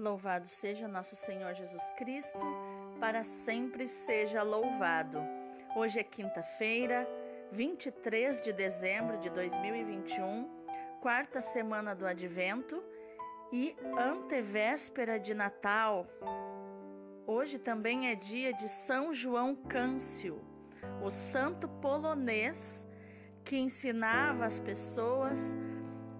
Louvado 0.00 0.48
seja 0.48 0.88
nosso 0.88 1.14
Senhor 1.14 1.52
Jesus 1.52 1.90
Cristo, 1.90 2.38
para 2.98 3.22
sempre 3.22 3.86
seja 3.86 4.42
louvado. 4.42 5.18
Hoje 5.76 6.00
é 6.00 6.02
quinta-feira, 6.02 7.06
23 7.52 8.40
de 8.40 8.50
dezembro 8.50 9.18
de 9.18 9.28
2021, 9.28 10.48
quarta 11.02 11.42
semana 11.42 11.94
do 11.94 12.06
Advento 12.06 12.82
e 13.52 13.76
antevéspera 13.98 15.20
de 15.20 15.34
Natal. 15.34 16.06
Hoje 17.26 17.58
também 17.58 18.08
é 18.08 18.14
dia 18.14 18.54
de 18.54 18.70
São 18.70 19.12
João 19.12 19.54
Câncio, 19.54 20.40
o 21.04 21.10
santo 21.10 21.68
polonês 21.68 22.86
que 23.44 23.58
ensinava 23.58 24.46
as 24.46 24.58
pessoas 24.58 25.54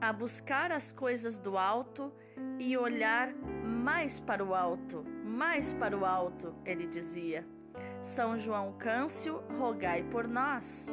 a 0.02 0.12
buscar 0.12 0.70
as 0.70 0.92
coisas 0.92 1.38
do 1.38 1.56
alto 1.56 2.12
e 2.58 2.76
olhar 2.76 3.32
mais 3.64 4.20
para 4.20 4.44
o 4.44 4.54
alto, 4.54 5.04
mais 5.24 5.72
para 5.72 5.96
o 5.96 6.04
alto, 6.04 6.54
ele 6.64 6.86
dizia. 6.86 7.46
São 8.00 8.38
João 8.38 8.72
Câncio, 8.72 9.42
rogai 9.58 10.02
por 10.02 10.26
nós. 10.26 10.88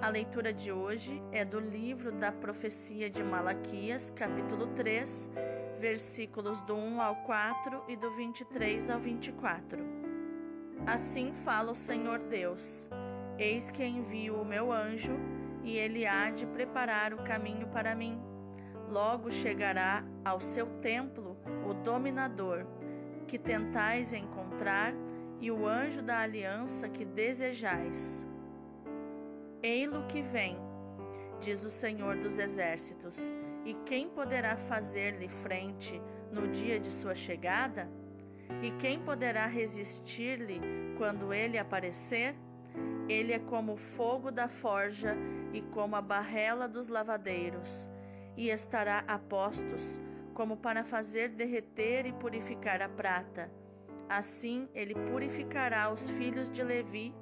A 0.00 0.08
leitura 0.08 0.52
de 0.52 0.72
hoje 0.72 1.22
é 1.30 1.44
do 1.44 1.60
livro 1.60 2.10
da 2.12 2.32
profecia 2.32 3.08
de 3.08 3.22
Malaquias, 3.22 4.10
capítulo 4.10 4.66
3, 4.68 5.30
versículos 5.78 6.60
do 6.62 6.74
1 6.74 7.00
ao 7.00 7.16
4 7.16 7.84
e 7.88 7.96
do 7.96 8.10
23 8.10 8.90
ao 8.90 8.98
24. 8.98 9.78
Assim 10.86 11.32
fala 11.32 11.70
o 11.72 11.76
Senhor 11.76 12.18
Deus: 12.18 12.88
Eis 13.38 13.70
que 13.70 13.84
envio 13.84 14.40
o 14.40 14.44
meu 14.44 14.72
anjo, 14.72 15.14
e 15.62 15.76
ele 15.76 16.04
há 16.06 16.30
de 16.30 16.46
preparar 16.46 17.14
o 17.14 17.22
caminho 17.22 17.68
para 17.68 17.94
mim 17.94 18.20
Logo 18.92 19.30
chegará 19.30 20.04
ao 20.22 20.38
seu 20.38 20.66
templo 20.82 21.31
o 21.68 21.74
dominador, 21.74 22.66
que 23.26 23.38
tentais 23.38 24.12
encontrar, 24.12 24.92
e 25.40 25.50
o 25.50 25.66
anjo 25.66 26.02
da 26.02 26.20
aliança 26.20 26.88
que 26.88 27.04
desejais. 27.04 28.24
Ei-lo 29.62 30.06
que 30.06 30.22
vem, 30.22 30.56
diz 31.40 31.64
o 31.64 31.70
Senhor 31.70 32.16
dos 32.16 32.38
Exércitos, 32.38 33.34
e 33.64 33.74
quem 33.86 34.08
poderá 34.08 34.56
fazer-lhe 34.56 35.28
frente 35.28 36.00
no 36.30 36.46
dia 36.48 36.78
de 36.78 36.90
sua 36.90 37.14
chegada? 37.14 37.88
E 38.62 38.70
quem 38.72 39.00
poderá 39.00 39.46
resistir-lhe 39.46 40.60
quando 40.96 41.32
ele 41.32 41.58
aparecer? 41.58 42.36
Ele 43.08 43.32
é 43.32 43.38
como 43.38 43.72
o 43.72 43.76
fogo 43.76 44.30
da 44.30 44.48
forja 44.48 45.16
e 45.52 45.60
como 45.60 45.96
a 45.96 46.02
barrela 46.02 46.68
dos 46.68 46.88
lavadeiros 46.88 47.88
e 48.36 48.48
estará 48.48 49.04
a 49.06 49.18
postos, 49.18 50.00
como 50.34 50.56
para 50.56 50.84
fazer 50.84 51.30
derreter 51.30 52.06
e 52.06 52.12
purificar 52.12 52.80
a 52.82 52.88
prata. 52.88 53.50
Assim 54.08 54.68
ele 54.74 54.94
purificará 54.94 55.92
os 55.92 56.10
filhos 56.10 56.50
de 56.50 56.62
Levi 56.62 57.14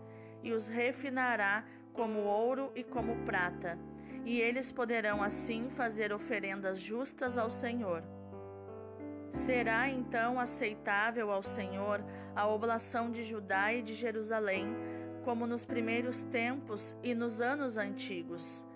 e 0.42 0.52
os 0.52 0.68
refinará 0.68 1.64
como 1.92 2.20
ouro 2.20 2.72
e 2.74 2.82
como 2.82 3.16
prata, 3.24 3.78
e 4.24 4.40
eles 4.40 4.72
poderão 4.72 5.22
assim 5.22 5.68
fazer 5.70 6.12
oferendas 6.12 6.78
justas 6.78 7.36
ao 7.36 7.50
Senhor. 7.50 8.02
Será 9.30 9.88
então 9.88 10.40
aceitável 10.40 11.30
ao 11.30 11.42
Senhor 11.42 12.04
a 12.34 12.48
oblação 12.48 13.10
de 13.10 13.22
Judá 13.22 13.72
e 13.72 13.82
de 13.82 13.94
Jerusalém, 13.94 14.74
como 15.24 15.46
nos 15.46 15.64
primeiros 15.64 16.22
tempos 16.24 16.96
e 17.02 17.14
nos 17.14 17.40
anos 17.40 17.76
antigos. 17.76 18.66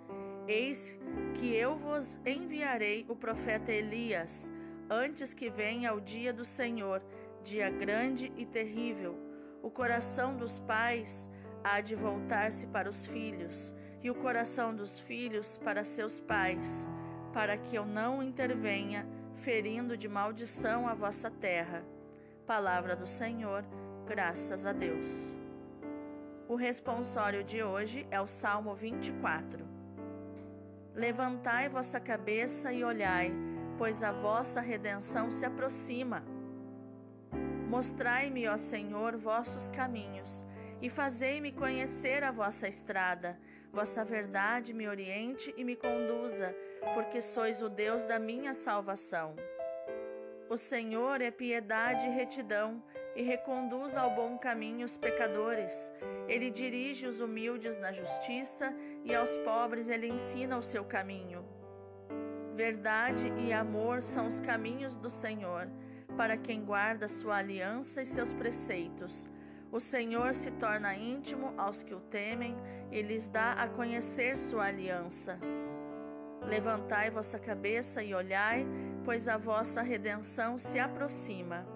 Eis 0.47 0.99
que 1.35 1.55
eu 1.55 1.75
vos 1.75 2.19
enviarei 2.27 3.07
o 3.09 3.17
profeta 3.17 3.73
Elias, 3.73 4.53
antes 4.91 5.33
que 5.33 5.49
venha 5.49 5.95
o 5.95 6.01
dia 6.01 6.35
do 6.35 6.45
Senhor, 6.45 7.03
dia 7.43 7.71
grande 7.71 8.31
e 8.37 8.45
terrível. 8.45 9.19
O 9.63 9.71
coração 9.71 10.37
dos 10.37 10.59
pais 10.59 11.31
há 11.63 11.81
de 11.81 11.95
voltar-se 11.95 12.67
para 12.67 12.91
os 12.91 13.07
filhos, 13.07 13.75
e 14.03 14.11
o 14.11 14.15
coração 14.15 14.77
dos 14.77 14.99
filhos 14.99 15.57
para 15.57 15.83
seus 15.83 16.21
pais, 16.21 16.87
para 17.33 17.57
que 17.57 17.75
eu 17.75 17.87
não 17.87 18.23
intervenha, 18.23 19.09
ferindo 19.35 19.97
de 19.97 20.09
maldição 20.09 20.87
a 20.87 20.93
vossa 20.93 21.31
terra. 21.31 21.83
Palavra 22.47 22.95
do 22.95 23.07
Senhor, 23.07 23.65
graças 24.07 24.67
a 24.67 24.75
Deus. 24.75 25.35
O 26.47 26.55
responsório 26.55 27.43
de 27.43 27.63
hoje 27.63 28.07
é 28.11 28.21
o 28.21 28.27
Salmo 28.27 28.75
24. 28.75 29.74
Levantai 30.95 31.69
vossa 31.69 31.99
cabeça 31.99 32.73
e 32.73 32.85
olhai, 32.85 33.33
pois 33.77 34.03
a 34.05 34.13
vossa 34.13 34.61
redenção 34.61 35.29
se 35.29 35.45
aproxima. 35.45 36.25
Mostrai-me, 37.69 38.47
ó 38.47 38.57
Senhor, 38.57 39.17
vossos 39.17 39.69
caminhos, 39.69 40.47
e 40.81 40.89
fazei-me 40.89 41.51
conhecer 41.51 42.23
a 42.23 42.31
vossa 42.31 42.69
estrada. 42.69 43.37
Vossa 43.73 44.05
verdade 44.05 44.73
me 44.73 44.87
oriente 44.87 45.53
e 45.57 45.65
me 45.65 45.75
conduza, 45.75 46.55
porque 46.95 47.21
sois 47.21 47.61
o 47.61 47.69
Deus 47.69 48.05
da 48.05 48.21
minha 48.21 48.55
salvação. 48.55 49.35
O 50.49 50.57
Senhor 50.57 51.21
é 51.21 51.33
piedade 51.33 52.07
e 52.07 52.11
retidão, 52.11 52.81
e 53.15 53.23
reconduz 53.23 53.97
ao 53.97 54.11
bom 54.11 54.37
caminho 54.37 54.85
os 54.85 54.97
pecadores. 54.97 55.91
Ele 56.29 56.51
dirige 56.51 57.07
os 57.07 57.21
humildes 57.21 57.79
na 57.79 57.93
justiça 57.93 58.75
e 59.05 59.15
aos 59.15 59.37
pobres 59.39 59.89
ele 59.89 60.09
ensina 60.09 60.57
o 60.57 60.63
seu 60.63 60.85
caminho. 60.85 61.45
Verdade 62.55 63.33
e 63.39 63.53
amor 63.53 64.03
são 64.03 64.27
os 64.27 64.39
caminhos 64.39 64.95
do 64.95 65.11
Senhor, 65.11 65.69
para 66.17 66.37
quem 66.37 66.65
guarda 66.65 67.09
sua 67.09 67.37
aliança 67.37 68.01
e 68.03 68.07
seus 68.07 68.33
preceitos. 68.33 69.29
O 69.73 69.81
Senhor 69.81 70.35
se 70.35 70.53
torna 70.53 70.95
íntimo 70.95 71.53
aos 71.57 71.83
que 71.83 71.93
o 71.93 71.99
temem 71.99 72.57
e 72.93 73.03
lhes 73.03 73.29
dá 73.29 73.55
a 73.55 73.69
conhecer 73.69 74.39
sua 74.39 74.67
aliança. 74.67 75.37
Levantai 76.47 77.11
vossa 77.11 77.41
cabeça 77.41 78.03
e 78.03 78.15
olhai, 78.15 78.65
pois 79.05 79.27
a 79.27 79.37
vossa 79.37 79.83
redenção 79.83 80.57
se 80.57 80.79
aproxima. 80.79 81.74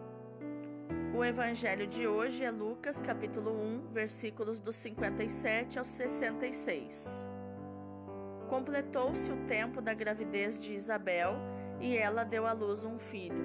O 1.19 1.25
evangelho 1.25 1.85
de 1.85 2.07
hoje 2.07 2.45
é 2.45 2.51
Lucas, 2.53 3.03
capítulo 3.03 3.51
1, 3.51 3.89
versículos 3.93 4.61
dos 4.61 4.77
57 4.77 5.77
ao 5.77 5.85
66. 5.85 7.27
Completou-se 8.49 9.33
o 9.33 9.37
tempo 9.49 9.81
da 9.81 9.93
gravidez 9.93 10.57
de 10.57 10.73
Isabel 10.73 11.35
e 11.81 11.99
ela 11.99 12.23
deu 12.23 12.47
à 12.47 12.53
luz 12.53 12.85
um 12.85 13.01
filho. 13.01 13.45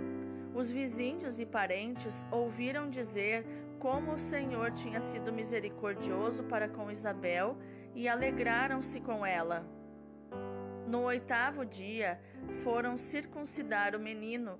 Os 0.54 0.70
vizinhos 0.70 1.40
e 1.40 1.48
parentes 1.48 2.24
ouviram 2.30 2.92
dizer 2.92 3.44
como 3.80 4.14
o 4.14 4.20
Senhor 4.20 4.70
tinha 4.74 5.02
sido 5.02 5.34
misericordioso 5.34 6.44
para 6.44 6.70
com 6.70 6.92
Isabel 6.92 7.58
e 7.96 8.08
alegraram-se 8.08 9.00
com 9.00 9.26
ela. 9.26 9.66
No 10.88 11.06
oitavo 11.06 11.66
dia, 11.66 12.20
foram 12.64 13.00
circuncidar 13.00 13.96
o 13.96 14.00
menino 14.00 14.60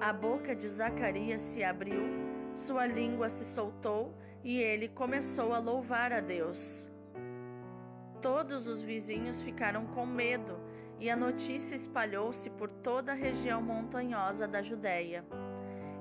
a 0.00 0.14
boca 0.14 0.56
de 0.56 0.66
Zacarias 0.66 1.42
se 1.42 1.62
abriu, 1.62 2.02
sua 2.54 2.86
língua 2.86 3.28
se 3.28 3.44
soltou 3.44 4.14
e 4.42 4.58
ele 4.58 4.88
começou 4.88 5.52
a 5.52 5.58
louvar 5.58 6.10
a 6.10 6.20
Deus. 6.20 6.90
Todos 8.22 8.66
os 8.66 8.80
vizinhos 8.80 9.42
ficaram 9.42 9.86
com 9.86 10.06
medo 10.06 10.58
e 10.98 11.10
a 11.10 11.16
notícia 11.16 11.76
espalhou-se 11.76 12.48
por 12.50 12.70
toda 12.70 13.12
a 13.12 13.14
região 13.14 13.60
montanhosa 13.60 14.48
da 14.48 14.62
Judéia. 14.62 15.24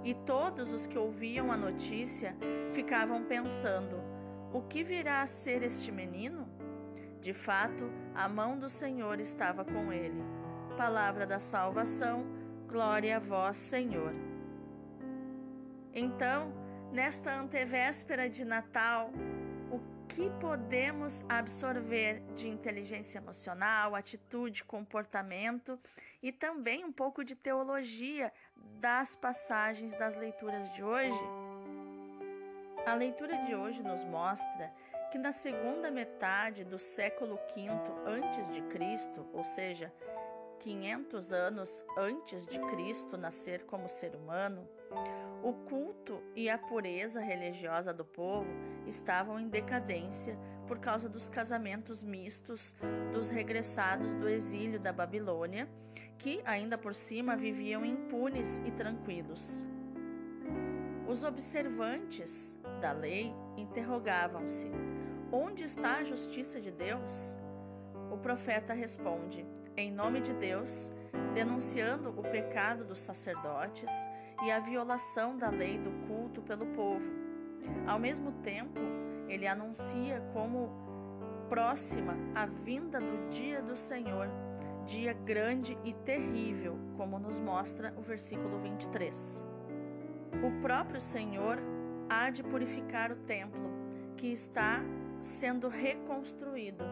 E 0.04 0.14
todos 0.14 0.72
os 0.72 0.88
que 0.88 0.98
ouviam 0.98 1.52
a 1.52 1.58
notícia 1.58 2.38
ficavam 2.72 3.24
pensando: 3.26 4.02
o 4.54 4.62
que 4.62 4.82
virá 4.82 5.22
a 5.22 5.28
ser 5.28 5.62
este 5.62 5.92
menino? 5.92 6.48
De 7.20 7.34
fato, 7.34 7.92
a 8.16 8.30
mão 8.30 8.58
do 8.58 8.70
Senhor 8.70 9.20
estava 9.20 9.66
com 9.66 9.92
ele. 9.92 10.24
Palavra 10.78 11.26
da 11.26 11.38
salvação, 11.38 12.39
glória 12.70 13.18
a 13.18 13.20
vós, 13.20 13.58
Senhor. 13.58 14.14
Então, 15.92 16.54
nesta 16.92 17.34
antevéspera 17.34 18.30
de 18.30 18.46
Natal, 18.46 19.10
o 19.72 19.80
que 20.08 20.30
podemos 20.40 21.26
absorver 21.28 22.22
de 22.36 22.48
inteligência 22.48 23.18
emocional, 23.18 23.96
atitude, 23.96 24.64
comportamento 24.64 25.80
e 26.22 26.32
também 26.32 26.86
um 26.86 26.92
pouco 26.92 27.24
de 27.24 27.36
teologia 27.36 28.32
das 28.80 29.16
passagens 29.16 29.96
das 29.96 30.16
leituras 30.16 30.72
de 30.74 30.84
hoje? 30.84 31.20
A 32.86 32.94
leitura 32.94 33.36
de 33.46 33.56
hoje 33.56 33.82
nos 33.82 34.04
mostra 34.04 34.72
que 35.12 35.18
na 35.18 35.32
segunda 35.32 35.90
metade 35.90 36.64
do 36.64 36.78
século 36.78 37.40
V 37.56 37.68
antes 38.06 38.48
de 38.54 38.62
Cristo, 38.64 39.28
ou 39.34 39.44
seja, 39.44 39.92
500 40.60 41.32
anos 41.32 41.84
antes 41.98 42.46
de 42.46 42.60
Cristo 42.60 43.18
nascer 43.18 43.66
como 43.66 43.88
ser 43.90 44.16
humano, 44.16 44.68
o 45.42 45.54
culto 45.54 46.22
e 46.36 46.50
a 46.50 46.58
pureza 46.58 47.22
religiosa 47.22 47.94
do 47.94 48.04
povo 48.04 48.50
estavam 48.86 49.40
em 49.40 49.48
decadência 49.48 50.38
por 50.68 50.80
causa 50.80 51.08
dos 51.08 51.30
casamentos 51.30 52.04
mistos 52.04 52.76
dos 53.14 53.30
regressados 53.30 54.14
do 54.14 54.28
exílio 54.28 54.80
da 54.80 54.92
Babilônia, 54.92 55.70
que 56.18 56.42
ainda 56.46 56.78
por 56.78 56.94
cima 56.94 57.36
viviam 57.36 57.86
impunes 57.86 58.62
e 58.66 58.72
tranquilos. 58.72 59.66
Os 61.08 61.24
observantes 61.24 62.58
da 62.82 62.92
lei 62.92 63.34
interrogavam-se: 63.56 64.70
onde 65.32 65.64
está 65.64 65.98
a 65.98 66.04
justiça 66.04 66.60
de 66.60 66.70
Deus? 66.70 67.38
O 68.12 68.18
profeta 68.18 68.74
responde: 68.74 69.46
em 69.80 69.92
nome 69.92 70.20
de 70.20 70.34
Deus, 70.34 70.92
denunciando 71.34 72.10
o 72.10 72.22
pecado 72.22 72.84
dos 72.84 73.00
sacerdotes 73.00 73.90
e 74.44 74.52
a 74.52 74.60
violação 74.60 75.38
da 75.38 75.50
lei 75.50 75.78
do 75.78 75.92
culto 76.06 76.42
pelo 76.42 76.66
povo. 76.68 77.10
Ao 77.88 77.98
mesmo 77.98 78.34
tempo, 78.44 78.80
ele 79.30 79.48
anuncia 79.48 80.22
como 80.34 80.70
próxima 81.48 82.16
a 82.36 82.46
vinda 82.46 83.00
do 83.00 83.30
dia 83.30 83.62
do 83.62 83.76
Senhor, 83.76 84.28
dia 84.86 85.14
grande 85.14 85.78
e 85.86 85.94
terrível, 85.94 86.78
como 86.98 87.18
nos 87.18 87.40
mostra 87.40 87.94
o 87.98 88.02
versículo 88.02 88.60
23. 88.60 89.46
O 90.44 90.62
próprio 90.62 91.00
Senhor 91.00 91.58
há 92.10 92.30
de 92.30 92.44
purificar 92.44 93.12
o 93.12 93.16
templo, 93.16 93.70
que 94.18 94.28
está 94.28 94.82
sendo 95.22 95.70
reconstruído. 95.70 96.84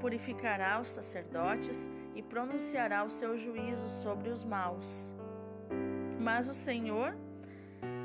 Purificará 0.00 0.80
os 0.80 0.88
sacerdotes 0.88 1.90
e 2.14 2.22
pronunciará 2.22 3.04
o 3.04 3.10
seu 3.10 3.36
juízo 3.36 3.88
sobre 3.88 4.30
os 4.30 4.44
maus. 4.44 5.12
Mas 6.18 6.48
o 6.48 6.54
Senhor 6.54 7.16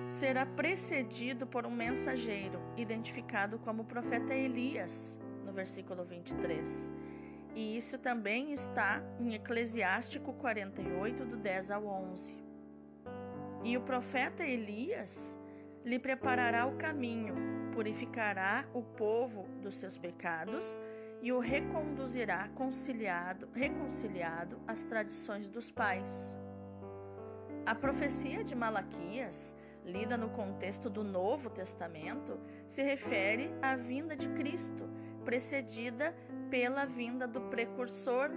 será 0.10 0.46
precedido 0.46 1.46
por 1.46 1.66
um 1.66 1.72
mensageiro, 1.72 2.60
identificado 2.76 3.60
como 3.60 3.84
o 3.84 3.86
profeta 3.86 4.34
Elias, 4.34 5.20
no 5.46 5.54
versículo 5.54 6.04
23. 6.04 6.92
E 7.56 7.78
isso 7.78 7.98
também 7.98 8.52
está 8.52 9.04
em 9.20 9.34
Eclesiástico 9.34 10.34
48, 10.34 11.26
do 11.26 11.38
10 11.38 11.72
ao 11.72 11.86
11. 11.86 12.36
E 13.64 13.78
o 13.78 13.82
profeta 13.82 14.44
Elias 14.44 15.38
lhe 15.84 16.00
preparará 16.00 16.66
o 16.66 16.76
caminho, 16.76 17.36
purificará 17.74 18.66
o 18.74 18.82
povo 18.82 19.48
dos 19.62 19.76
seus 19.76 19.98
pecados 19.98 20.80
e 21.22 21.32
o 21.32 21.40
reconduzirá 21.40 22.48
conciliado, 22.56 23.50
reconciliado 23.54 24.60
às 24.68 24.84
tradições 24.84 25.48
dos 25.48 25.70
pais. 25.70 26.40
A 27.66 27.76
profecia 27.76 28.44
de 28.44 28.56
Malaquias, 28.56 29.56
lida 29.86 30.18
no 30.18 30.30
contexto 30.30 30.90
do 30.90 31.04
Novo 31.04 31.50
Testamento, 31.50 32.40
se 32.68 32.82
refere 32.82 33.52
à 33.62 33.76
vinda 33.76 34.16
de 34.16 34.30
Cristo, 34.30 34.90
precedida 35.26 36.16
pela 36.50 36.86
vinda 36.86 37.28
do 37.28 37.42
precursor, 37.42 38.32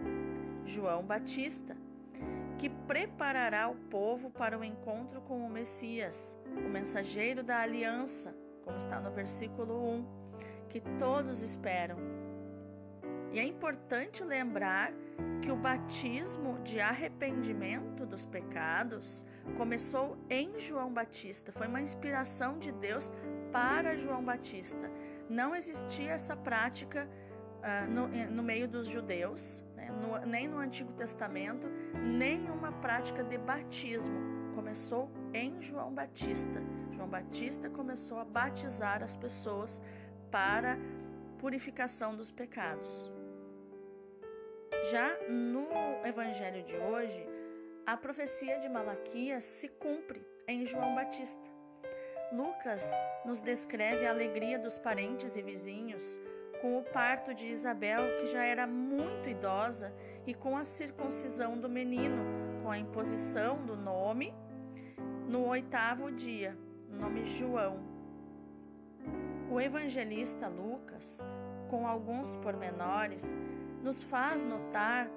João 0.65 1.03
Batista, 1.05 1.77
que 2.59 2.69
preparará 2.69 3.69
o 3.69 3.75
povo 3.75 4.31
para 4.31 4.59
o 4.59 4.65
encontro 4.65 5.21
com 5.23 5.45
o 5.45 5.51
Messias, 5.51 6.37
o 6.47 6.69
mensageiro 6.69 7.43
da 7.43 7.61
aliança, 7.61 8.35
como 8.65 8.77
está 8.77 9.01
no 9.01 9.11
versículo 9.11 9.83
1, 9.97 10.07
que 10.69 10.81
todos 10.99 11.43
esperam. 11.43 11.97
E 13.33 13.39
é 13.39 13.45
importante 13.45 14.23
lembrar 14.23 14.93
que 15.41 15.51
o 15.51 15.57
batismo 15.57 16.59
de 16.61 16.81
arrependimento 16.81 18.05
dos 18.05 18.27
pecados 18.27 19.27
começou 19.57 20.19
em 20.29 20.59
João 20.59 20.93
Batista, 20.93 21.51
foi 21.51 21.67
uma 21.67 21.81
inspiração 21.81 22.59
de 22.59 22.71
Deus 22.73 23.11
para 23.51 23.97
João 23.97 24.23
Batista. 24.23 24.91
Não 25.31 25.55
existia 25.55 26.11
essa 26.11 26.37
prática 26.37 27.09
uh, 27.09 27.91
no, 27.91 28.09
no, 28.31 28.43
meio 28.43 28.69
dos 28.69 28.87
judeus, 28.87 29.65
né? 29.75 29.91
no, 29.91 30.27
nem 30.27 30.47
no 30.47 30.59
Antigo 30.59 30.93
Testamento, 30.93 31.67
nenhuma 32.01 32.71
prática 32.71 33.25
de 33.25 33.39
batismo. 33.39 34.53
Começou 34.55 35.11
em 35.33 35.61
João 35.63 35.93
Batista. 35.93 36.63
João 36.91 37.09
Batista 37.09 37.71
começou 37.71 38.19
a 38.19 38.25
batizar 38.25 39.03
as 39.03 39.17
pessoas 39.17 39.81
para 40.31 40.79
purificação 41.39 42.15
dos 42.15 42.31
pecados. 42.31 43.11
Já 44.91 45.17
no 45.29 45.67
evangelho 46.05 46.63
de 46.63 46.77
hoje, 46.77 47.27
a 47.87 47.97
profecia 47.97 48.59
de 48.59 48.69
Malaquias 48.69 49.45
se 49.45 49.69
cumpre 49.69 50.25
em 50.49 50.65
João 50.65 50.95
Batista. 50.95 51.51
Lucas 52.33 52.93
nos 53.25 53.41
descreve 53.41 54.07
a 54.07 54.11
alegria 54.11 54.59
dos 54.59 54.79
parentes 54.79 55.37
e 55.37 55.43
vizinhos 55.43 56.21
com 56.63 56.79
o 56.79 56.83
parto 56.85 57.35
de 57.35 57.49
Isabel, 57.49 58.03
que 58.19 58.27
já 58.27 58.45
era 58.45 58.67
muito 58.69 59.29
idosa, 59.29 59.93
e 60.25 60.33
com 60.33 60.57
a 60.57 60.65
circuncisão 60.65 61.59
do 61.59 61.69
menino, 61.69 62.23
com 62.63 62.71
a 62.71 62.79
imposição 62.79 63.67
do 63.67 63.77
nome 63.77 64.33
no 65.29 65.47
oitavo 65.49 66.13
dia, 66.13 66.57
nome 66.89 67.25
João. 67.25 67.81
O 69.51 69.61
evangelista 69.61 70.47
Lucas, 70.47 71.27
com 71.69 71.87
alguns 71.87 72.37
pormenores, 72.37 73.37
nos 73.83 74.03
faz 74.03 74.45
notar 74.45 75.11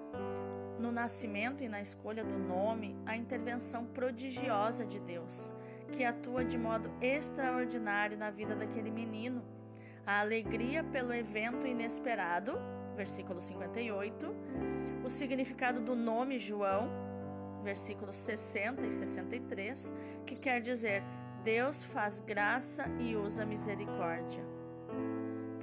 no 0.79 0.91
nascimento 0.91 1.63
e 1.63 1.69
na 1.69 1.81
escolha 1.81 2.23
do 2.23 2.37
nome 2.37 2.97
a 3.05 3.15
intervenção 3.15 3.85
prodigiosa 3.85 4.85
de 4.85 4.99
Deus, 4.99 5.53
que 5.91 6.03
atua 6.03 6.43
de 6.43 6.57
modo 6.57 6.91
extraordinário 6.99 8.17
na 8.17 8.29
vida 8.29 8.55
daquele 8.55 8.91
menino. 8.91 9.43
A 10.05 10.19
alegria 10.19 10.83
pelo 10.83 11.13
evento 11.13 11.65
inesperado, 11.65 12.59
versículo 12.95 13.39
58, 13.39 14.35
o 15.03 15.09
significado 15.09 15.81
do 15.81 15.95
nome 15.95 16.37
João, 16.37 16.89
versículos 17.63 18.15
60 18.15 18.85
e 18.85 18.91
63, 18.91 19.93
que 20.25 20.35
quer 20.35 20.61
dizer 20.61 21.03
Deus 21.43 21.83
faz 21.83 22.19
graça 22.19 22.85
e 22.99 23.15
usa 23.15 23.45
misericórdia. 23.45 24.54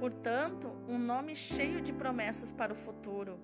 Portanto, 0.03 0.69
um 0.85 0.99
nome 0.99 1.33
cheio 1.33 1.79
de 1.79 1.93
promessas 1.93 2.51
para 2.51 2.73
o 2.73 2.75
futuro. 2.75 3.39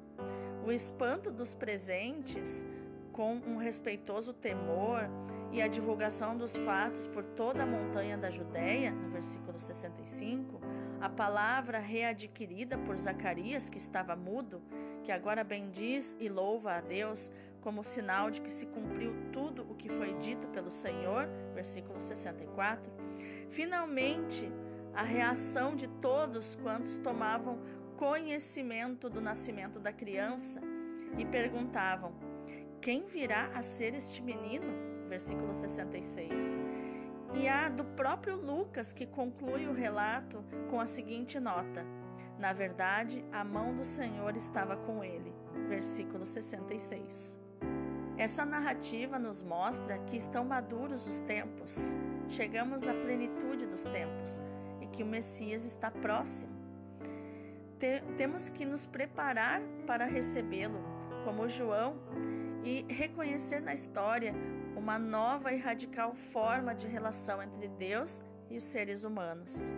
O 0.65 0.73
espanto 0.73 1.31
dos 1.31 1.55
presentes, 1.55 2.65
com 3.13 3.35
um 3.35 3.55
respeitoso 3.55 4.33
temor 4.33 5.09
e 5.53 5.61
a 5.61 5.69
divulgação 5.69 6.35
dos 6.35 6.57
fatos 6.57 7.07
por 7.07 7.23
toda 7.23 7.63
a 7.63 7.65
montanha 7.65 8.17
da 8.17 8.29
Judéia, 8.29 8.91
no 8.91 9.07
versículo 9.07 9.57
65, 9.57 10.59
a 10.99 11.07
palavra 11.07 11.79
readquirida 11.79 12.77
por 12.77 12.97
Zacarias, 12.97 13.69
que 13.69 13.77
estava 13.77 14.13
mudo, 14.13 14.61
que 15.05 15.13
agora 15.13 15.45
bendiz 15.45 16.13
e 16.19 16.27
louva 16.27 16.73
a 16.73 16.81
Deus 16.81 17.31
como 17.61 17.85
sinal 17.85 18.29
de 18.29 18.41
que 18.41 18.51
se 18.51 18.65
cumpriu 18.65 19.15
tudo 19.31 19.65
o 19.71 19.75
que 19.75 19.87
foi 19.87 20.13
dito 20.15 20.45
pelo 20.49 20.71
Senhor, 20.71 21.25
versículo 21.53 22.01
64. 22.01 22.91
Finalmente, 23.49 24.51
a 24.99 25.03
reação 25.03 25.77
de 25.77 25.87
todos 25.87 26.57
quantos 26.61 26.97
tomavam 26.97 27.57
conhecimento 27.95 29.09
do 29.09 29.21
nascimento 29.21 29.79
da 29.79 29.93
criança 29.93 30.59
e 31.17 31.25
perguntavam: 31.25 32.11
Quem 32.81 33.05
virá 33.05 33.49
a 33.55 33.63
ser 33.63 33.93
este 33.93 34.21
menino? 34.21 35.07
Versículo 35.07 35.53
66. 35.53 36.59
E 37.33 37.47
a 37.47 37.69
do 37.69 37.85
próprio 37.85 38.35
Lucas, 38.35 38.91
que 38.91 39.05
conclui 39.05 39.67
o 39.67 39.73
relato 39.73 40.43
com 40.69 40.81
a 40.81 40.85
seguinte 40.85 41.39
nota: 41.39 41.85
Na 42.37 42.51
verdade, 42.51 43.23
a 43.31 43.41
mão 43.41 43.73
do 43.73 43.85
Senhor 43.85 44.35
estava 44.35 44.75
com 44.75 45.01
ele. 45.01 45.33
Versículo 45.69 46.25
66. 46.25 47.39
Essa 48.17 48.43
narrativa 48.45 49.17
nos 49.17 49.41
mostra 49.43 49.97
que 49.99 50.17
estão 50.17 50.43
maduros 50.43 51.07
os 51.07 51.19
tempos, 51.21 51.97
chegamos 52.27 52.85
à 52.85 52.93
plenitude 52.93 53.65
dos 53.65 53.85
tempos 53.85 54.43
que 54.91 55.03
o 55.03 55.05
Messias 55.05 55.65
está 55.65 55.89
próximo. 55.89 56.57
Temos 58.17 58.49
que 58.49 58.65
nos 58.65 58.85
preparar 58.85 59.61
para 59.87 60.05
recebê-lo, 60.05 60.83
como 61.23 61.47
João, 61.47 61.95
e 62.63 62.85
reconhecer 62.91 63.61
na 63.61 63.73
história 63.73 64.33
uma 64.75 64.99
nova 64.99 65.53
e 65.53 65.57
radical 65.57 66.13
forma 66.13 66.75
de 66.75 66.87
relação 66.87 67.41
entre 67.41 67.67
Deus 67.67 68.23
e 68.49 68.57
os 68.57 68.63
seres 68.63 69.03
humanos. 69.03 69.71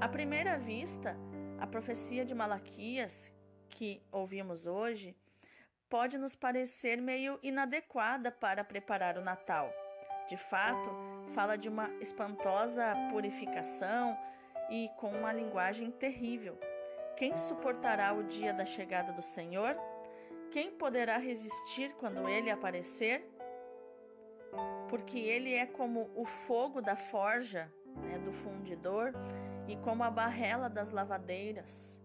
À 0.00 0.08
primeira 0.08 0.58
vista, 0.58 1.16
a 1.58 1.66
profecia 1.66 2.24
de 2.24 2.34
Malaquias, 2.34 3.32
que 3.68 4.02
ouvimos 4.10 4.66
hoje, 4.66 5.16
pode 5.88 6.18
nos 6.18 6.34
parecer 6.34 7.00
meio 7.00 7.38
inadequada 7.42 8.30
para 8.30 8.64
preparar 8.64 9.18
o 9.18 9.22
Natal. 9.22 9.70
De 10.28 10.36
fato, 10.36 10.88
fala 11.34 11.56
de 11.56 11.68
uma 11.68 11.90
espantosa 12.00 12.94
purificação 13.10 14.16
e 14.70 14.90
com 14.96 15.10
uma 15.10 15.32
linguagem 15.32 15.90
terrível. 15.90 16.58
Quem 17.16 17.36
suportará 17.36 18.12
o 18.12 18.22
dia 18.22 18.52
da 18.52 18.64
chegada 18.64 19.12
do 19.12 19.22
Senhor? 19.22 19.76
Quem 20.50 20.70
poderá 20.70 21.18
resistir 21.18 21.94
quando 21.94 22.28
ele 22.28 22.50
aparecer? 22.50 23.28
Porque 24.88 25.18
ele 25.18 25.54
é 25.54 25.66
como 25.66 26.10
o 26.14 26.24
fogo 26.24 26.80
da 26.80 26.96
forja, 26.96 27.72
né, 27.96 28.18
do 28.18 28.32
fundidor, 28.32 29.12
e 29.68 29.76
como 29.76 30.02
a 30.02 30.10
barrela 30.10 30.68
das 30.68 30.90
lavadeiras, 30.90 32.00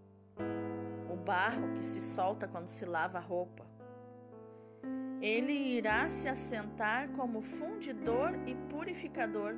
o 1.10 1.16
barro 1.16 1.74
que 1.74 1.84
se 1.84 2.00
solta 2.00 2.48
quando 2.48 2.70
se 2.70 2.86
lava 2.86 3.18
a 3.18 3.22
roupa. 3.22 3.75
Ele 5.22 5.54
irá 5.54 6.08
se 6.08 6.28
assentar 6.28 7.10
como 7.10 7.42
fundidor 7.42 8.38
e 8.46 8.54
purificador, 8.70 9.56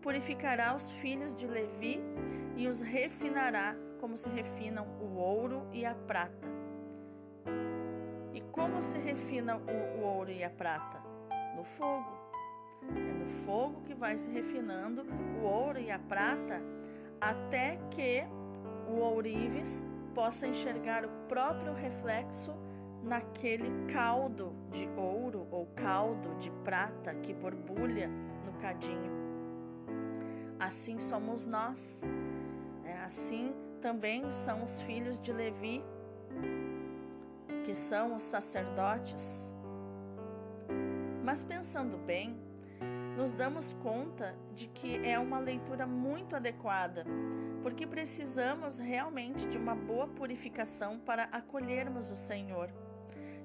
purificará 0.00 0.74
os 0.74 0.90
filhos 0.90 1.34
de 1.34 1.46
Levi 1.46 2.00
e 2.56 2.66
os 2.66 2.80
refinará 2.80 3.76
como 4.00 4.16
se 4.16 4.28
refinam 4.30 4.86
o 5.00 5.16
ouro 5.16 5.66
e 5.72 5.84
a 5.84 5.94
prata. 5.94 6.48
E 8.32 8.40
como 8.52 8.82
se 8.82 8.98
refina 8.98 9.56
o, 9.56 10.00
o 10.00 10.02
ouro 10.02 10.30
e 10.30 10.42
a 10.42 10.50
prata? 10.50 11.02
No 11.54 11.64
fogo. 11.64 12.22
É 12.96 13.12
no 13.12 13.28
fogo 13.28 13.82
que 13.82 13.94
vai 13.94 14.18
se 14.18 14.30
refinando 14.30 15.06
o 15.40 15.44
ouro 15.44 15.78
e 15.78 15.90
a 15.90 15.98
prata 15.98 16.60
até 17.20 17.78
que 17.90 18.24
o 18.88 18.98
ourives 18.98 19.84
possa 20.14 20.46
enxergar 20.46 21.04
o 21.04 21.08
próprio 21.28 21.72
reflexo 21.72 22.52
naquele 23.02 23.70
caldo 23.92 24.61
de 24.72 24.88
ouro 24.96 25.46
ou 25.50 25.66
caldo 25.76 26.34
de 26.36 26.50
prata 26.64 27.14
que 27.14 27.32
borbulha 27.32 28.08
no 28.44 28.52
cadinho. 28.60 29.12
Assim 30.58 30.98
somos 30.98 31.46
nós. 31.46 32.02
É, 32.84 32.98
assim 33.04 33.54
também 33.80 34.30
são 34.30 34.62
os 34.62 34.80
filhos 34.80 35.18
de 35.18 35.32
Levi, 35.32 35.84
que 37.64 37.74
são 37.74 38.14
os 38.14 38.22
sacerdotes. 38.22 39.54
Mas 41.22 41.42
pensando 41.42 41.98
bem, 41.98 42.36
nos 43.16 43.32
damos 43.32 43.72
conta 43.82 44.34
de 44.54 44.68
que 44.68 44.96
é 45.06 45.18
uma 45.18 45.38
leitura 45.38 45.86
muito 45.86 46.34
adequada, 46.34 47.04
porque 47.62 47.86
precisamos 47.86 48.78
realmente 48.78 49.46
de 49.48 49.58
uma 49.58 49.74
boa 49.74 50.06
purificação 50.08 50.98
para 50.98 51.24
acolhermos 51.24 52.10
o 52.10 52.16
Senhor. 52.16 52.70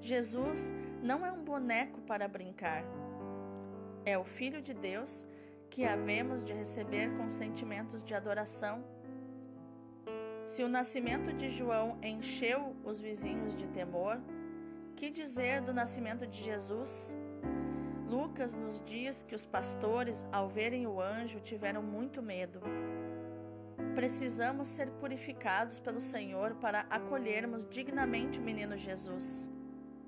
Jesus 0.00 0.72
não 1.02 1.24
é 1.24 1.32
um 1.32 1.42
boneco 1.42 2.00
para 2.02 2.28
brincar. 2.28 2.84
É 4.04 4.16
o 4.18 4.24
Filho 4.24 4.60
de 4.60 4.74
Deus 4.74 5.26
que 5.70 5.84
havemos 5.84 6.42
de 6.42 6.52
receber 6.52 7.16
com 7.16 7.28
sentimentos 7.30 8.02
de 8.02 8.14
adoração. 8.14 8.84
Se 10.46 10.62
o 10.62 10.68
nascimento 10.68 11.32
de 11.32 11.50
João 11.50 11.98
encheu 12.02 12.74
os 12.84 13.00
vizinhos 13.00 13.54
de 13.54 13.66
temor, 13.68 14.18
que 14.96 15.10
dizer 15.10 15.60
do 15.60 15.72
nascimento 15.72 16.26
de 16.26 16.42
Jesus? 16.42 17.16
Lucas 18.08 18.54
nos 18.54 18.82
diz 18.82 19.22
que 19.22 19.34
os 19.34 19.44
pastores, 19.44 20.24
ao 20.32 20.48
verem 20.48 20.86
o 20.86 21.00
anjo, 21.00 21.38
tiveram 21.40 21.82
muito 21.82 22.22
medo. 22.22 22.60
Precisamos 23.94 24.68
ser 24.68 24.90
purificados 24.92 25.78
pelo 25.78 26.00
Senhor 26.00 26.54
para 26.54 26.86
acolhermos 26.88 27.66
dignamente 27.68 28.40
o 28.40 28.42
menino 28.42 28.76
Jesus. 28.76 29.52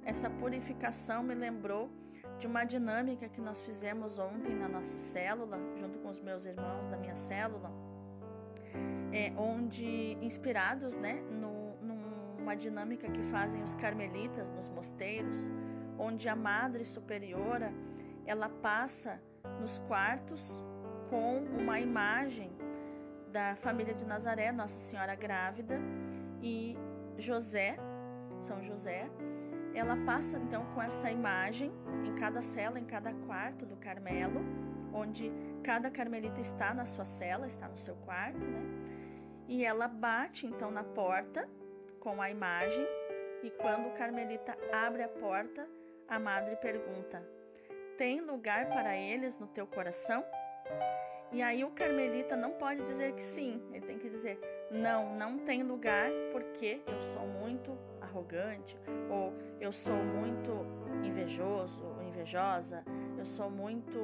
Essa 0.04 0.28
purificação 0.28 1.23
me 1.23 1.35
lembrou 1.35 1.90
de 2.38 2.47
uma 2.47 2.64
dinâmica 2.64 3.28
que 3.28 3.40
nós 3.40 3.61
fizemos 3.61 4.19
ontem 4.19 4.54
na 4.54 4.69
nossa 4.69 4.99
célula, 4.99 5.59
junto 5.76 5.99
com 5.99 6.09
os 6.09 6.21
meus 6.21 6.45
irmãos 6.45 6.87
da 6.87 6.97
minha 6.97 7.14
célula, 7.14 7.71
é, 9.12 9.33
onde, 9.37 10.16
inspirados 10.23 10.97
né, 10.97 11.23
no, 11.30 11.76
numa 12.38 12.57
dinâmica 12.57 13.09
que 13.11 13.23
fazem 13.23 13.62
os 13.62 13.75
carmelitas 13.75 14.50
nos 14.50 14.69
mosteiros, 14.69 15.49
onde 15.99 16.28
a 16.28 16.35
Madre 16.35 16.85
Superiora 16.85 17.73
ela 18.25 18.49
passa 18.49 19.21
nos 19.61 19.78
quartos 19.80 20.64
com 21.11 21.38
uma 21.61 21.78
imagem 21.78 22.50
da 23.30 23.54
família 23.54 23.95
de 23.95 24.04
Nazaré, 24.04 24.50
Nossa 24.50 24.78
Senhora 24.78 25.14
grávida 25.14 25.78
e 26.42 26.76
José, 27.19 27.76
São 28.40 28.62
José. 28.62 29.09
Ela 29.74 29.96
passa 30.04 30.38
então 30.38 30.66
com 30.74 30.82
essa 30.82 31.10
imagem 31.10 31.72
em 32.04 32.14
cada 32.16 32.42
cela, 32.42 32.78
em 32.78 32.84
cada 32.84 33.12
quarto 33.26 33.64
do 33.64 33.76
Carmelo, 33.76 34.40
onde 34.92 35.32
cada 35.62 35.90
carmelita 35.90 36.40
está 36.40 36.74
na 36.74 36.84
sua 36.84 37.04
cela, 37.04 37.46
está 37.46 37.68
no 37.68 37.78
seu 37.78 37.94
quarto, 37.96 38.38
né? 38.38 38.62
E 39.48 39.64
ela 39.64 39.88
bate 39.88 40.46
então 40.46 40.70
na 40.70 40.82
porta 40.84 41.48
com 41.98 42.20
a 42.20 42.30
imagem, 42.30 42.86
e 43.42 43.50
quando 43.50 43.88
o 43.88 43.92
carmelita 43.92 44.56
abre 44.72 45.02
a 45.02 45.08
porta, 45.08 45.68
a 46.08 46.18
madre 46.18 46.56
pergunta: 46.56 47.22
Tem 47.96 48.20
lugar 48.20 48.68
para 48.68 48.96
eles 48.96 49.38
no 49.38 49.46
teu 49.46 49.66
coração? 49.66 50.24
E 51.32 51.42
aí 51.42 51.64
o 51.64 51.70
carmelita 51.70 52.36
não 52.36 52.52
pode 52.52 52.82
dizer 52.82 53.12
que 53.12 53.22
sim, 53.22 53.62
ele 53.72 53.86
tem 53.86 53.98
que 53.98 54.08
dizer: 54.08 54.38
Não, 54.70 55.14
não 55.16 55.38
tem 55.38 55.62
lugar 55.62 56.10
porque 56.32 56.82
eu 56.86 57.00
sou 57.00 57.26
muito 57.26 57.76
arrogante, 58.10 58.76
ou 59.08 59.32
eu 59.60 59.72
sou 59.72 59.96
muito 59.96 60.50
invejoso 61.04 61.84
ou 61.84 62.02
invejosa, 62.02 62.84
eu 63.16 63.24
sou 63.24 63.50
muito 63.50 63.98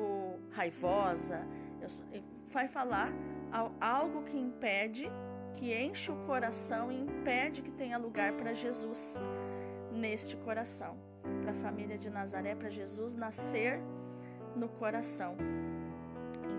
raivosa. 0.50 1.44
Sou... 1.88 2.04
vai 2.52 2.68
falar 2.68 3.12
algo 3.80 4.22
que 4.24 4.36
impede, 4.36 5.10
que 5.52 5.74
enche 5.74 6.10
o 6.10 6.16
coração 6.26 6.90
e 6.90 7.00
impede 7.00 7.62
que 7.62 7.70
tenha 7.70 7.98
lugar 7.98 8.32
para 8.32 8.52
Jesus 8.52 9.22
neste 9.92 10.36
coração 10.36 10.96
para 11.42 11.50
a 11.50 11.54
família 11.54 11.98
de 11.98 12.10
Nazaré, 12.10 12.54
para 12.54 12.70
Jesus 12.70 13.14
nascer 13.14 13.80
no 14.54 14.68
coração. 14.68 15.36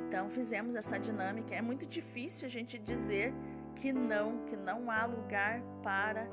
Então 0.08 0.30
fizemos 0.30 0.76
essa 0.76 0.98
dinâmica. 1.00 1.56
É 1.56 1.62
muito 1.62 1.86
difícil 1.86 2.48
a 2.48 2.50
gente 2.50 2.78
dizer 2.78 3.34
que 3.76 3.92
não, 3.94 4.46
que 4.46 4.56
não 4.56 4.90
há 4.90 5.06
lugar 5.06 5.62
para 5.84 6.28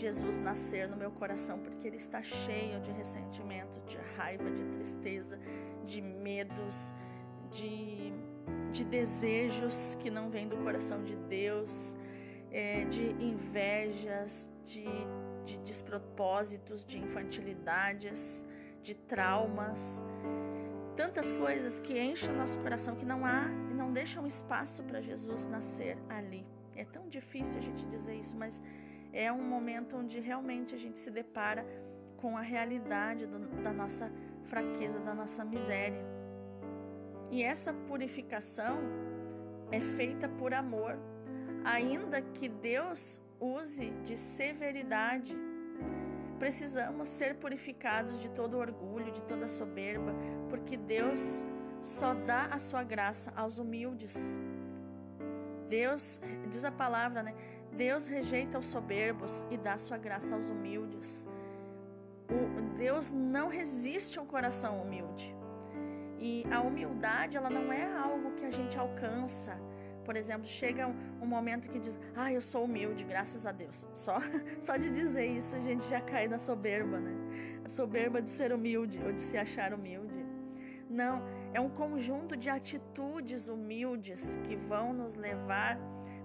Jesus 0.00 0.38
nascer 0.38 0.88
no 0.88 0.96
meu 0.96 1.10
coração, 1.10 1.58
porque 1.58 1.86
ele 1.86 1.96
está 1.96 2.22
cheio 2.22 2.80
de 2.80 2.90
ressentimento, 2.92 3.80
de 3.86 3.98
raiva, 4.16 4.50
de 4.50 4.64
tristeza, 4.64 5.38
de 5.84 6.00
medos, 6.00 6.92
de, 7.50 8.12
de 8.72 8.84
desejos 8.84 9.96
que 10.00 10.10
não 10.10 10.30
vêm 10.30 10.48
do 10.48 10.56
coração 10.58 11.02
de 11.02 11.16
Deus, 11.16 11.96
é, 12.50 12.84
de 12.84 13.10
invejas, 13.22 14.50
de 14.64 14.86
de 15.46 15.56
despropósitos, 15.58 16.84
de 16.84 16.98
infantilidades, 16.98 18.44
de 18.82 18.94
traumas, 18.94 20.02
tantas 20.96 21.30
coisas 21.32 21.78
que 21.78 21.98
enchem 21.98 22.30
o 22.30 22.36
nosso 22.36 22.58
coração 22.58 22.96
que 22.96 23.04
não 23.06 23.24
há 23.24 23.44
e 23.70 23.74
não 23.74 23.92
deixam 23.92 24.26
espaço 24.26 24.82
para 24.82 25.00
Jesus 25.00 25.46
nascer 25.46 25.96
ali. 26.08 26.44
É 26.74 26.84
tão 26.84 27.08
difícil 27.08 27.58
a 27.58 27.62
gente 27.62 27.86
dizer 27.86 28.16
isso, 28.16 28.36
mas 28.36 28.60
é 29.16 29.32
um 29.32 29.42
momento 29.42 29.96
onde 29.96 30.20
realmente 30.20 30.74
a 30.74 30.78
gente 30.78 30.98
se 30.98 31.10
depara 31.10 31.64
com 32.18 32.36
a 32.36 32.42
realidade 32.42 33.26
do, 33.26 33.38
da 33.62 33.72
nossa 33.72 34.12
fraqueza, 34.44 35.00
da 35.00 35.14
nossa 35.14 35.42
miséria. 35.42 36.04
E 37.30 37.42
essa 37.42 37.72
purificação 37.72 38.78
é 39.72 39.80
feita 39.80 40.28
por 40.28 40.52
amor, 40.52 40.98
ainda 41.64 42.20
que 42.20 42.46
Deus 42.48 43.20
use 43.40 43.90
de 44.04 44.18
severidade. 44.18 45.34
Precisamos 46.38 47.08
ser 47.08 47.36
purificados 47.36 48.20
de 48.20 48.28
todo 48.28 48.58
orgulho, 48.58 49.10
de 49.10 49.22
toda 49.22 49.48
soberba, 49.48 50.14
porque 50.50 50.76
Deus 50.76 51.46
só 51.80 52.12
dá 52.12 52.46
a 52.46 52.60
sua 52.60 52.84
graça 52.84 53.32
aos 53.34 53.58
humildes. 53.58 54.38
Deus, 55.68 56.20
diz 56.48 56.64
a 56.64 56.70
palavra, 56.70 57.22
né? 57.22 57.34
Deus 57.76 58.06
rejeita 58.06 58.58
os 58.58 58.66
soberbos 58.66 59.44
e 59.50 59.56
dá 59.56 59.76
sua 59.76 59.98
graça 59.98 60.34
aos 60.34 60.48
humildes. 60.48 61.26
O 62.30 62.76
Deus 62.76 63.12
não 63.12 63.48
resiste 63.48 64.18
ao 64.18 64.24
coração 64.24 64.80
humilde. 64.82 65.36
E 66.18 66.44
a 66.50 66.60
humildade, 66.60 67.36
ela 67.36 67.50
não 67.50 67.72
é 67.72 67.84
algo 67.98 68.32
que 68.32 68.46
a 68.46 68.50
gente 68.50 68.78
alcança, 68.78 69.56
por 70.04 70.16
exemplo, 70.16 70.46
chega 70.46 70.86
um, 70.86 70.94
um, 71.20 71.26
momento 71.26 71.68
que 71.68 71.78
diz: 71.78 71.98
Ah, 72.14 72.32
eu 72.32 72.40
sou 72.40 72.64
humilde, 72.64 73.04
graças 73.04 73.44
a 73.44 73.52
Deus. 73.52 73.88
Só, 73.92 74.18
só 74.60 74.76
de 74.76 74.88
dizer 74.90 75.26
isso 75.26 75.54
a 75.54 75.60
gente 75.60 75.86
já 75.88 76.00
cai 76.00 76.26
na 76.26 76.38
soberba, 76.38 76.98
né? 76.98 77.14
A 77.64 77.68
soberba 77.68 78.22
de 78.22 78.30
ser 78.30 78.52
humilde 78.52 78.98
ou 79.04 79.12
de 79.12 79.20
se 79.20 79.36
achar 79.36 79.74
humilde. 79.74 80.24
Não, 80.88 81.20
é 81.52 81.60
um 81.60 81.68
conjunto 81.68 82.36
de 82.36 82.48
atitudes 82.48 83.48
humildes 83.48 84.38
que 84.44 84.54
vão 84.54 84.92
nos 84.92 85.14
levar 85.14 85.76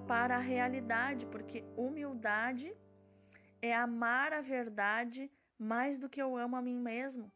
para 0.08 0.36
a 0.36 0.40
realidade, 0.40 1.26
porque 1.26 1.64
humildade 1.76 2.76
é 3.62 3.74
amar 3.74 4.34
a 4.34 4.42
verdade 4.42 5.32
mais 5.58 5.98
do 5.98 6.10
que 6.10 6.22
eu 6.22 6.36
amo 6.36 6.56
a 6.56 6.62
mim 6.62 6.80
mesmo. 6.80 7.32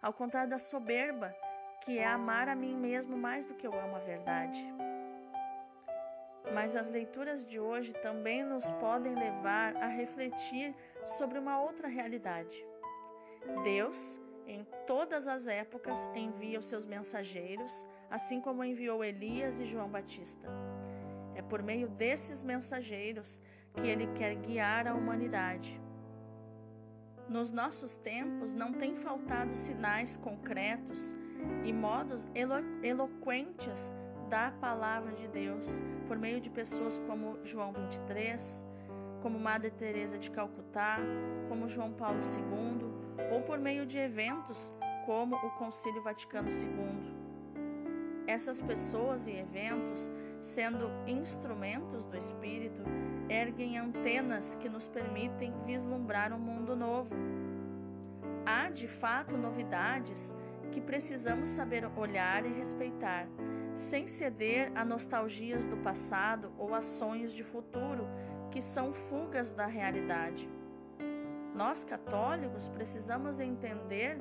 Ao 0.00 0.12
contrário 0.12 0.50
da 0.50 0.58
soberba, 0.58 1.34
que 1.84 1.98
é 1.98 2.06
amar 2.06 2.48
a 2.48 2.54
mim 2.54 2.76
mesmo 2.76 3.16
mais 3.16 3.46
do 3.46 3.54
que 3.54 3.66
eu 3.66 3.72
amo 3.78 3.96
a 3.96 4.00
verdade. 4.00 4.60
Mas 6.54 6.76
as 6.76 6.88
leituras 6.88 7.44
de 7.44 7.58
hoje 7.58 7.92
também 7.94 8.44
nos 8.44 8.70
podem 8.72 9.14
levar 9.14 9.76
a 9.76 9.86
refletir 9.86 10.74
sobre 11.04 11.38
uma 11.38 11.60
outra 11.60 11.88
realidade. 11.88 12.64
Deus, 13.64 14.20
em 14.46 14.64
todas 14.86 15.26
as 15.26 15.46
épocas, 15.46 16.08
envia 16.14 16.58
os 16.58 16.66
seus 16.66 16.84
mensageiros, 16.84 17.86
assim 18.10 18.40
como 18.40 18.64
enviou 18.64 19.02
Elias 19.02 19.60
e 19.60 19.66
João 19.66 19.88
Batista. 19.88 20.48
É 21.34 21.42
por 21.42 21.62
meio 21.62 21.88
desses 21.88 22.42
mensageiros 22.42 23.40
que 23.74 23.86
ele 23.86 24.06
quer 24.08 24.34
guiar 24.36 24.86
a 24.86 24.94
humanidade. 24.94 25.80
Nos 27.28 27.50
nossos 27.50 27.96
tempos 27.96 28.52
não 28.52 28.72
tem 28.72 28.94
faltado 28.94 29.54
sinais 29.54 30.16
concretos 30.16 31.16
e 31.64 31.72
modos 31.72 32.28
elo 32.34 32.54
eloquentes 32.82 33.94
da 34.28 34.50
palavra 34.50 35.12
de 35.12 35.28
Deus 35.28 35.80
por 36.08 36.18
meio 36.18 36.40
de 36.40 36.50
pessoas 36.50 36.98
como 37.06 37.38
João 37.44 37.72
23, 37.72 38.64
como 39.22 39.38
Madre 39.38 39.70
Teresa 39.70 40.18
de 40.18 40.30
Calcutá, 40.30 40.98
como 41.48 41.68
João 41.68 41.92
Paulo 41.92 42.20
II, 42.20 43.32
ou 43.32 43.42
por 43.42 43.58
meio 43.58 43.86
de 43.86 43.98
eventos 43.98 44.72
como 45.06 45.36
o 45.36 45.50
Concílio 45.52 46.02
Vaticano 46.02 46.48
II. 46.50 47.01
Essas 48.26 48.60
pessoas 48.60 49.26
e 49.26 49.32
eventos, 49.32 50.10
sendo 50.40 50.90
instrumentos 51.06 52.04
do 52.04 52.16
Espírito, 52.16 52.82
erguem 53.28 53.78
antenas 53.78 54.54
que 54.54 54.68
nos 54.68 54.88
permitem 54.88 55.52
vislumbrar 55.64 56.32
um 56.32 56.38
mundo 56.38 56.76
novo. 56.76 57.14
Há, 58.46 58.70
de 58.70 58.88
fato, 58.88 59.36
novidades 59.36 60.34
que 60.70 60.80
precisamos 60.80 61.48
saber 61.48 61.84
olhar 61.96 62.44
e 62.46 62.52
respeitar, 62.52 63.28
sem 63.74 64.06
ceder 64.06 64.72
a 64.74 64.84
nostalgias 64.84 65.66
do 65.66 65.76
passado 65.76 66.52
ou 66.58 66.74
a 66.74 66.82
sonhos 66.82 67.32
de 67.32 67.44
futuro 67.44 68.06
que 68.50 68.62
são 68.62 68.92
fugas 68.92 69.52
da 69.52 69.66
realidade. 69.66 70.48
Nós 71.54 71.84
católicos 71.84 72.68
precisamos 72.68 73.40
entender 73.40 74.16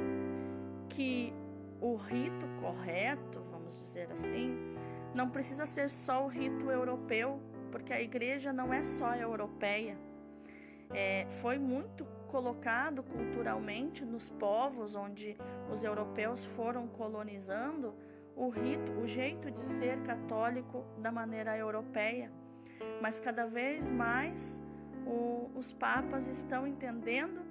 que 0.89 1.34
o 1.79 1.96
rito 1.96 2.46
correto, 2.60 3.40
vamos 3.72 3.80
dizer 3.80 4.12
assim, 4.12 4.75
não 5.16 5.30
precisa 5.30 5.66
ser 5.66 5.90
só 5.90 6.25
o 6.25 6.28
rito 6.28 6.70
europeu, 6.70 7.40
porque 7.72 7.94
a 7.94 8.01
igreja 8.01 8.51
não 8.51 8.74
é 8.74 8.84
só 8.84 9.16
europeia. 9.16 9.98
É, 10.94 11.25
foi 11.30 11.58
muito 11.58 12.06
colocado 12.28 13.01
culturalmente 13.01 14.04
nos 14.04 14.30
povos 14.30 14.94
onde 14.94 15.38
os 15.72 15.84
europeus 15.84 16.44
foram 16.44 16.86
colonizando 16.88 17.94
o 18.36 18.50
rito, 18.50 18.92
o 18.94 19.08
jeito 19.08 19.50
de 19.51 19.63
ser 19.63 20.01
católico 20.04 20.86
da 20.98 21.12
maneira 21.12 21.58
europeia. 21.58 22.32
Mas 23.01 23.20
cada 23.20 23.46
vez 23.46 23.90
mais 23.90 24.62
o, 25.06 25.50
os 25.56 25.72
papas 25.72 26.28
estão 26.28 26.68
entendendo 26.68 27.42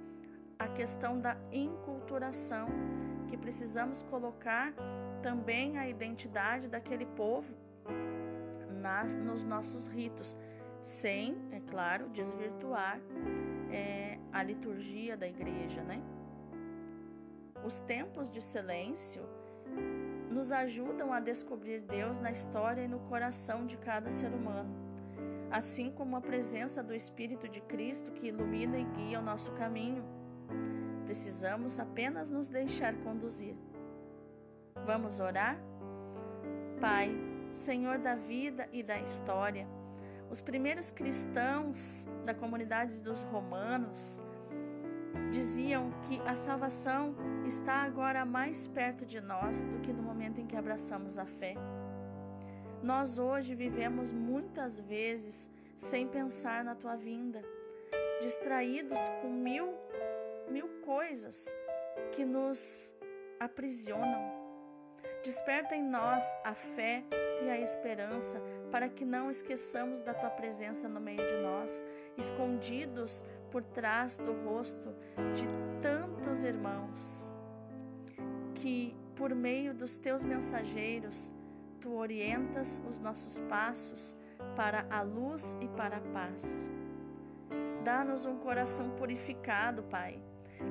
a 0.59 0.67
questão 0.67 1.19
da 1.19 1.35
inculturação, 1.51 2.67
que 3.27 3.37
precisamos 3.37 4.03
colocar 4.03 4.73
também 5.21 5.77
a 5.77 5.87
identidade 5.87 6.67
daquele 6.67 7.05
povo 7.05 7.53
nas, 8.81 9.15
nos 9.15 9.43
nossos 9.43 9.87
ritos, 9.87 10.35
sem, 10.81 11.37
é 11.51 11.59
claro, 11.59 12.09
desvirtuar 12.09 12.99
é, 13.71 14.17
a 14.33 14.41
liturgia 14.41 15.15
da 15.15 15.27
igreja, 15.27 15.81
né? 15.83 16.01
Os 17.63 17.79
tempos 17.79 18.27
de 18.27 18.41
silêncio 18.41 19.21
nos 20.29 20.51
ajudam 20.51 21.13
a 21.13 21.19
descobrir 21.19 21.81
Deus 21.81 22.17
na 22.17 22.31
história 22.31 22.81
e 22.81 22.87
no 22.87 22.99
coração 23.01 23.65
de 23.65 23.77
cada 23.77 24.09
ser 24.09 24.33
humano, 24.33 24.73
assim 25.51 25.91
como 25.91 26.15
a 26.15 26.21
presença 26.21 26.81
do 26.81 26.95
Espírito 26.95 27.47
de 27.47 27.61
Cristo 27.61 28.11
que 28.11 28.27
ilumina 28.27 28.77
e 28.77 28.83
guia 28.83 29.19
o 29.19 29.23
nosso 29.23 29.51
caminho. 29.51 30.03
Precisamos 31.05 31.79
apenas 31.79 32.31
nos 32.31 32.47
deixar 32.47 32.95
conduzir. 33.03 33.55
Vamos 34.85 35.19
orar? 35.19 35.57
Pai, 36.79 37.15
Senhor 37.53 37.97
da 37.97 38.15
vida 38.15 38.67
e 38.71 38.81
da 38.81 38.99
história, 38.99 39.67
os 40.29 40.41
primeiros 40.41 40.89
cristãos 40.89 42.07
da 42.25 42.33
comunidade 42.33 43.01
dos 43.01 43.21
romanos 43.23 44.21
diziam 45.31 45.91
que 46.07 46.19
a 46.25 46.35
salvação 46.35 47.15
está 47.45 47.83
agora 47.83 48.25
mais 48.25 48.67
perto 48.67 49.05
de 49.05 49.19
nós 49.19 49.63
do 49.63 49.79
que 49.79 49.93
no 49.93 50.01
momento 50.01 50.39
em 50.39 50.47
que 50.47 50.55
abraçamos 50.55 51.17
a 51.17 51.25
fé. 51.25 51.55
Nós 52.81 53.17
hoje 53.17 53.53
vivemos 53.53 54.11
muitas 54.11 54.79
vezes 54.79 55.49
sem 55.77 56.07
pensar 56.07 56.63
na 56.63 56.75
tua 56.75 56.95
vinda, 56.95 57.43
distraídos 58.21 58.99
com 59.21 59.29
mil, 59.29 59.73
mil 60.49 60.67
coisas 60.81 61.53
que 62.13 62.25
nos 62.25 62.93
aprisionam. 63.39 64.40
Desperta 65.23 65.75
em 65.75 65.83
nós 65.83 66.35
a 66.43 66.55
fé 66.55 67.03
e 67.43 67.49
a 67.49 67.59
esperança 67.59 68.41
para 68.71 68.89
que 68.89 69.05
não 69.05 69.29
esqueçamos 69.29 69.99
da 69.99 70.15
tua 70.15 70.31
presença 70.31 70.89
no 70.89 70.99
meio 70.99 71.23
de 71.27 71.43
nós, 71.43 71.85
escondidos 72.17 73.23
por 73.51 73.63
trás 73.63 74.17
do 74.17 74.33
rosto 74.43 74.95
de 75.35 75.45
tantos 75.79 76.43
irmãos, 76.43 77.31
que 78.55 78.95
por 79.15 79.35
meio 79.35 79.75
dos 79.75 79.95
teus 79.95 80.23
mensageiros 80.23 81.31
tu 81.79 81.93
orientas 81.93 82.81
os 82.89 82.97
nossos 82.97 83.37
passos 83.47 84.17
para 84.55 84.87
a 84.89 85.03
luz 85.03 85.55
e 85.61 85.67
para 85.67 85.97
a 85.97 86.01
paz. 86.01 86.67
Dá-nos 87.83 88.25
um 88.25 88.37
coração 88.37 88.89
purificado, 88.91 89.83
Pai, 89.83 90.19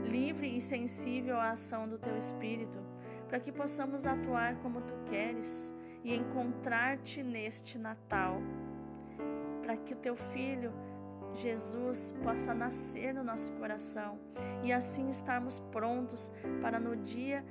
livre 0.04 0.48
e 0.48 0.60
sensível 0.60 1.36
à 1.36 1.50
ação 1.50 1.88
do 1.88 1.98
teu 1.98 2.16
Espírito 2.16 2.89
para 3.30 3.38
que 3.38 3.52
possamos 3.52 4.06
atuar 4.06 4.56
como 4.56 4.80
tu 4.80 4.92
queres 5.06 5.72
e 6.02 6.12
encontrar-te 6.12 7.22
neste 7.22 7.78
Natal, 7.78 8.42
para 9.62 9.76
que 9.76 9.94
o 9.94 9.96
teu 9.96 10.16
filho 10.16 10.72
Jesus 11.32 12.12
possa 12.24 12.52
nascer 12.52 13.14
no 13.14 13.22
nosso 13.22 13.52
coração 13.52 14.18
e 14.64 14.72
assim 14.72 15.08
estarmos 15.08 15.60
prontos 15.70 16.32
para 16.60 16.80
no 16.80 16.96
dia 16.96 17.44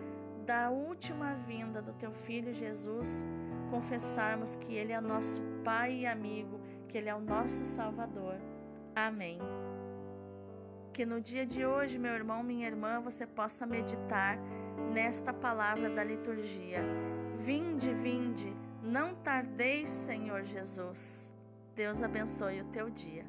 da 0.45 0.69
última 0.69 1.35
vinda 1.35 1.81
do 1.81 1.93
teu 1.93 2.11
filho 2.11 2.53
Jesus 2.53 3.25
confessarmos 3.71 4.57
que 4.57 4.73
ele 4.75 4.91
é 4.91 4.99
nosso 4.99 5.41
pai 5.63 5.99
e 5.99 6.05
amigo, 6.05 6.59
que 6.89 6.97
ele 6.97 7.07
é 7.07 7.15
o 7.15 7.21
nosso 7.21 7.63
salvador. 7.63 8.35
Amém. 8.93 9.39
Que 10.91 11.05
no 11.05 11.21
dia 11.21 11.45
de 11.45 11.65
hoje, 11.65 11.97
meu 11.97 12.13
irmão, 12.13 12.43
minha 12.43 12.67
irmã, 12.67 12.99
você 12.99 13.25
possa 13.25 13.65
meditar 13.65 14.37
nesta 14.89 15.31
palavra 15.31 15.89
da 15.89 16.03
liturgia. 16.03 16.79
Vinde, 17.37 17.93
vinde, 17.93 18.53
não 18.83 19.15
tardeis, 19.15 19.87
Senhor 19.87 20.43
Jesus. 20.43 21.31
Deus 21.75 22.01
abençoe 22.01 22.61
o 22.61 22.65
teu 22.65 22.89
dia. 22.89 23.25